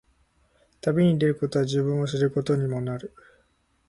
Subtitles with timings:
[0.81, 3.13] 旅に出ることは、自分を知ることにもなる。